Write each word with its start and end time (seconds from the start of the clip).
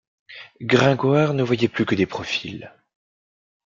Gringoire 0.61 1.35
ne 1.35 1.43
voyait 1.43 1.67
plus 1.67 1.85
que 1.85 1.93
des 1.93 2.07
profils. 2.07 2.73